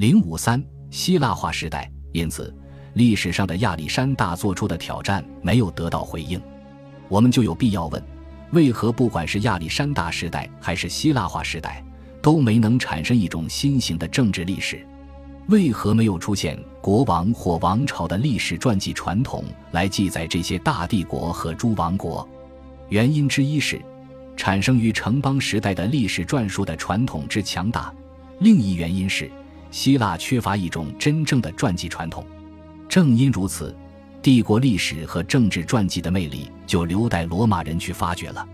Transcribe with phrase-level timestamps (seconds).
[0.00, 2.56] 零五三希腊化时代，因此
[2.94, 6.40] 历史上的亚历山大做出的挑战没有得到回应。
[7.06, 8.02] 我们就有必要问：
[8.52, 11.84] 为何不管是亚历山大时代还是希腊化时代，
[12.22, 14.86] 都没能产生一种新型的政治历史？
[15.48, 22.26] 为何没有出现国王或王朝的历史传记传统来记载这些大帝国和诸王国？
[22.88, 23.78] 原因之一是，
[24.34, 27.94] 产生于城邦时代的历史传述的传统之强大；
[28.38, 29.30] 另一原因是，
[29.70, 32.24] 希腊缺乏一种真正的传记传统。
[32.88, 33.74] 正因如此，
[34.20, 38.46] 帝国历史和政治传记的魅力就留待罗马人去发掘了。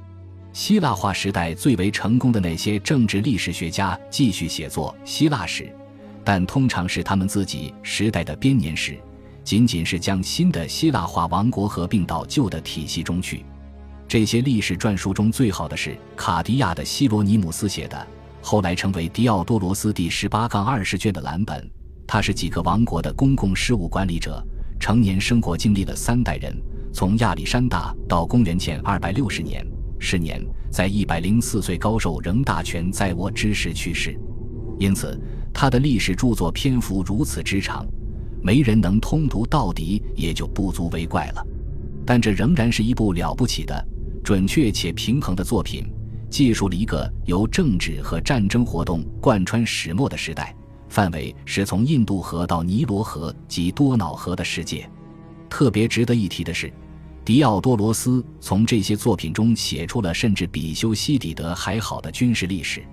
[0.52, 5.70] 希腊化时代最为成功的那些政治历史学家继续写作希腊史。
[6.24, 8.98] 但通常是他们自己时代的编年史，
[9.44, 13.44] 仅仅是将新的希腊化王国合并到旧的体系中去。
[14.08, 18.06] 这些历史传书中最好的是卡迪亚的希罗尼姆斯写的，
[18.48, 21.68] 后来成为迪奥多罗斯第十八杠二十卷的蓝本。
[22.06, 24.40] 他是几个王国的公共事务管理者，
[24.78, 26.56] 成年生活经历了三代人，
[26.92, 29.66] 从亚历山大到公元前二百六十年，
[29.98, 34.16] 是年，在一百零四岁高寿仍大权在握之时去世。
[34.78, 35.20] 因此。
[35.52, 37.84] 他的历史著作篇幅如此之长，
[38.42, 41.44] 没人能通读到底，也就不足为怪了。
[42.04, 43.88] 但这仍然是一部了不起的、
[44.22, 45.90] 准确且平衡的作品，
[46.28, 50.54] 记述了一个由政治和战争活动贯穿始末的时代，
[50.88, 54.88] 范围是从印度河到尼罗河及多瑙河的世界。
[55.48, 56.72] 特别值得一提的是，
[57.24, 62.84] 狄奥多罗斯从这些作品中写出了甚至比修昔底德还好的军事历史。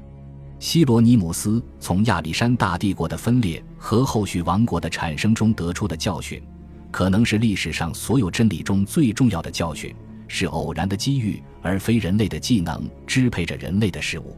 [0.59, 6.41] 希罗尼姆斯从亚历山大帝国的分裂和后续王国的产生中得出的教训，
[6.89, 9.93] 可能是历史上所有真理中最重要的教训：
[10.27, 14.35] 是偶然的机遇，而非人类的技能支配着人类的事物。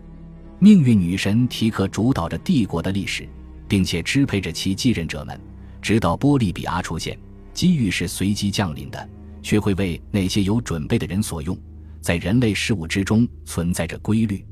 [0.59, 3.27] 命运女神提克主导着帝国的历史，
[3.67, 5.39] 并且支配着其继任者们，
[5.81, 7.17] 直到波利比亚出现。
[7.53, 9.09] 机遇是随机降临的，
[9.41, 11.57] 却会为那些有准备的人所用。
[12.01, 14.45] 在人类事物之中存在着规律。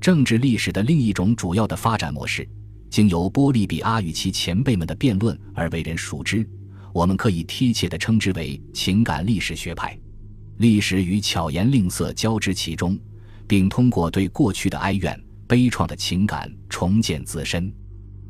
[0.00, 2.46] 政治历史的另一种主要的发展模式，
[2.90, 6.46] 经由波利比阿与其前辈们的辩论而为人熟知。
[6.92, 9.96] 我们可以贴切地称之为情感历史学派。
[10.60, 12.98] 历史与巧言令色交织其中，
[13.48, 17.72] 并通过对过去的哀怨、悲怆的情感重建自身。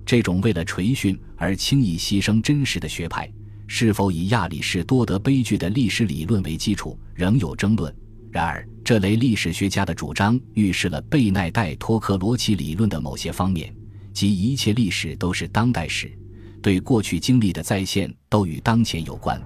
[0.06, 3.28] 这种为了垂训而轻易牺牲真实的学派，
[3.66, 7.92] 是否以亚里士多德悲剧的历史理论为基础，仍有争论。
[8.30, 13.74] 然而，这类历史学家的主张预示了贝奈代托克罗奇理论的某些方面，
[14.12, 16.08] 即一切历史都是当代史，
[16.62, 19.42] 对过去经历的再现都与当前有关。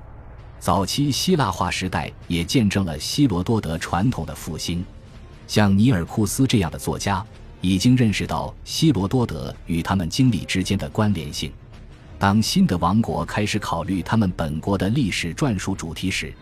[0.64, 4.82] 早期希腊化时代也见证了希罗多德传统的复兴，
[5.46, 7.22] 像尼尔库斯这样的作家
[7.60, 11.52] 已经认识到希罗多德与他们经历之间的关联性。
[12.18, 16.32] 当新的王国开始考虑他们本国的历史传述主题时，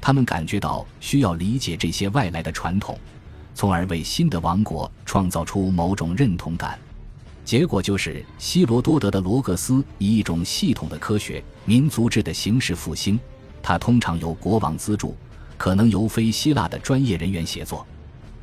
[0.00, 2.96] 他们感觉到需要理解这些外来的传统，
[3.56, 6.78] 从而为新的王国创造出某种认同感。
[7.44, 13.18] 结果就是希罗多德的罗格斯以一种系统的科学民族志的形式复兴。
[13.66, 15.16] 它通常由国王资助，
[15.56, 17.86] 可能由非希腊的专业人员协作，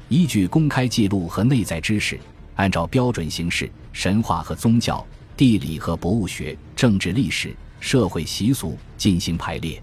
[0.10, 2.20] 依据公开记录和内在知识，
[2.56, 5.06] 按照标准形式、神话和宗教、
[5.38, 9.80] 地理和博物学、政治历史、社会习俗进行排列。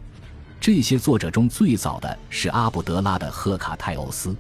[0.61, 4.35] 这些作者中最早的是阿布德拉的赫卡泰欧斯，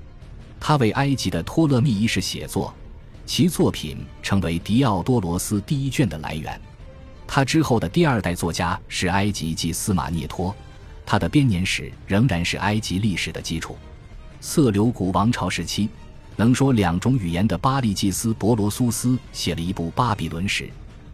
[0.58, 2.74] 他为埃及的托勒密一世写作，
[3.24, 6.60] 其作品成为狄奥多罗斯第一卷的来源。
[7.24, 10.52] 他之后的第二代作家是埃及祭司马涅托，
[11.10, 13.78] 他的编年史仍然是埃及历史的基础。
[14.42, 15.88] 色流古王朝时期，
[16.36, 20.68] 能说两种语言的巴利祭司伯罗苏斯写了一部巴比伦史。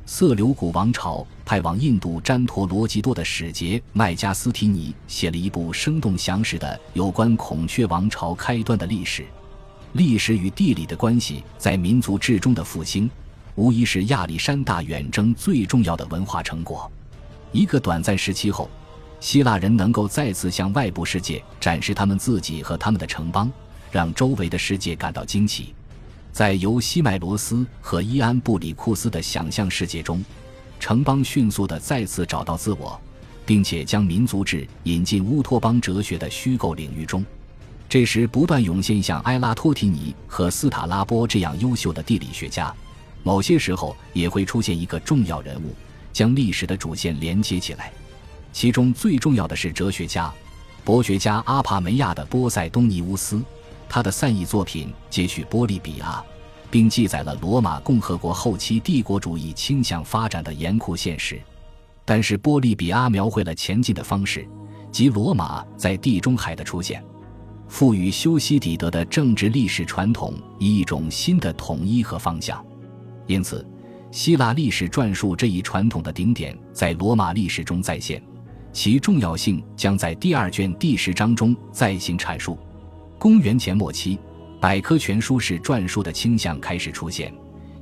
[0.05, 9.25] 色流古王朝派往印度詹陀罗吉多的使节麦加斯提尼写了一部生动详实的有关孔雀王朝开端的历史。
[9.93, 13.09] 历史与地理的关系在民族志中的复兴，
[13.55, 16.91] 无疑是亚历山大远征最重要的文化成果。
[17.53, 18.69] 一个短暂时期后，
[19.25, 23.51] 希腊人能够再次向外部世界展示他们自己和他们的城邦，
[23.91, 25.75] 让周围的世界感到惊奇。
[26.31, 30.23] 在由西麦罗斯和伊安布里库斯的想象世界中，
[30.79, 33.01] 城邦迅速地再次找到自我，
[33.47, 37.25] 并且将民族志引进乌托邦哲学的虚构领域中。
[37.89, 42.71] 这时，不断涌现像埃拉托提尼和斯塔拉波这样优秀的地理学家。
[43.23, 45.75] 某些时候，也会出现一个重要人物，
[46.13, 47.91] 将历史的主线连接起来。
[48.55, 50.33] 其中最重要的是哲学家、
[50.85, 53.43] 博学家阿帕梅亚的波塞冬尼乌斯。
[53.89, 56.25] 他的散佚作品接续波利比亚，
[56.71, 61.41] 并记载了罗马共和国后期帝国主义倾向发展的严酷现实。
[62.05, 64.49] 但是，波利比阿描绘了前进的方式，
[64.93, 67.05] 即罗马在地中海的出现，
[67.67, 72.65] 赋予修昔底德的政治历史传统以一种新的统一和方向。
[73.27, 73.67] 因此，
[74.13, 78.23] 希腊历史传述这一传统的顶点在罗马历史中再现，
[78.75, 82.59] 其重要性将在第二卷第十章中再行阐述。
[83.21, 84.19] 公元前末期，
[84.61, 87.33] 百科全书式传述的倾向开始出现，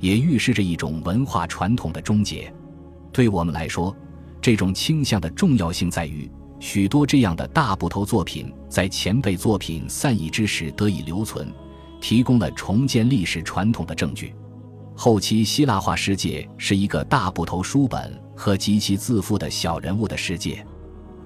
[0.01, 2.53] 也预示着一种文化传统的终结。
[3.11, 3.97] 对我们来说，
[4.39, 6.31] 这种倾向的重要性在于，
[6.61, 11.51] 许多这样的大部头作品在前辈作品散佚之时得以留存，
[12.03, 14.35] 提供了重建历史传统的证据。
[14.95, 20.63] 后期希腊化世界是一个大部头书本和极其自负的小人物的世界。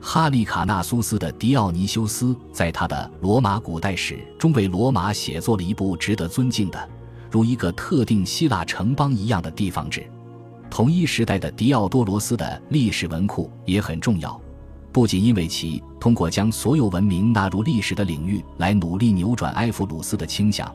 [0.01, 6.89] 哈利卡纳苏斯的狄奥尼修斯在他的《罗马古代史》中为罗马写作了一部值得尊敬的，
[7.31, 10.07] 如一个特定希腊城邦一样的地方志。
[10.71, 14.41] 同一时代的狄奥多罗斯的历史文库也很重要，
[14.93, 20.73] 不仅因为其通过将所有文明纳入历史的领域来努力扭转埃弗鲁斯的倾向，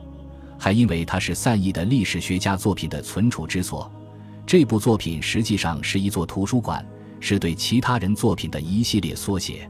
[0.58, 3.90] 还因为它是散佚的历史学家作品的存储之所。
[4.44, 6.84] 这部作品实际上是一座图书馆，
[7.22, 9.66] 是对其他人作品的一系列缩写。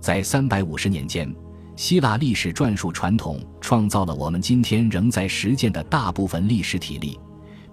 [0.00, 1.30] 在三百五十年间，
[1.76, 7.18] 希腊历史传述传统创造了我们今天仍在实践的大部分历史体例。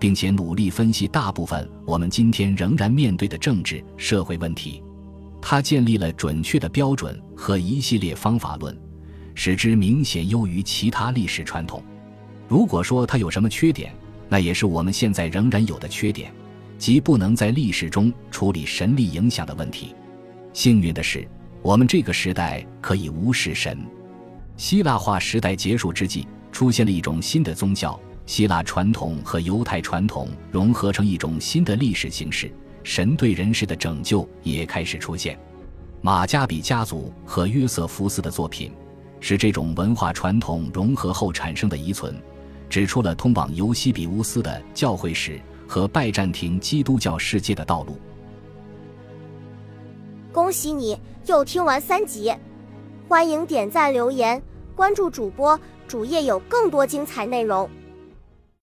[0.02, 4.82] 并且努力分析大部分我们今天仍然面对的政治社会问题，
[5.40, 8.76] 他建立了准确的标准和一系列方法论，
[9.36, 11.84] 使之明显优于其他历史传统。
[12.48, 13.94] 如果说它有什么缺点，
[14.28, 16.34] 那也是我们现在仍然有的缺点，
[16.82, 19.94] 即不能在历史中处理神力影响的问题。
[20.52, 21.28] 幸运的是，
[21.62, 23.78] 我们这个时代可以无视神。
[24.58, 27.98] 希腊化时代结束之际，出现了一种新的宗教。
[28.26, 32.52] 希腊传统和犹太传统融合成一种新的历史形式，
[32.84, 35.38] 神对人世的拯救也开始出现。
[36.02, 38.72] 马加比家族和约瑟夫斯的作品
[39.20, 42.20] 是这种文化传统融合后产生的遗存，
[42.68, 45.40] 指出了通往尤西比乌斯的教会史
[45.72, 47.96] 和拜占庭基督教世界的道路。
[50.34, 52.36] 恭喜你又听完三集，
[53.08, 54.44] 欢迎点赞、留言、
[54.76, 55.58] 关注主播，
[55.88, 57.70] 主页有更多精彩内容。